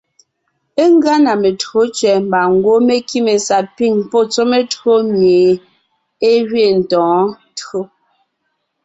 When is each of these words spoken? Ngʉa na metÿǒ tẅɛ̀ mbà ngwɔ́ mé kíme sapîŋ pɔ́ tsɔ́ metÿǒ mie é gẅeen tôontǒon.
Ngʉa 0.91 1.15
na 1.23 1.31
metÿǒ 1.41 1.79
tẅɛ̀ 1.97 2.17
mbà 2.27 2.41
ngwɔ́ 2.55 2.77
mé 2.87 2.95
kíme 3.09 3.33
sapîŋ 3.47 3.93
pɔ́ 4.11 4.21
tsɔ́ 4.31 4.45
metÿǒ 4.51 4.91
mie 5.13 5.51
é 6.29 6.31
gẅeen 6.49 6.77
tôontǒon. 6.89 7.85